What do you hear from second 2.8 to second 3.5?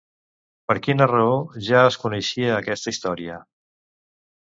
història?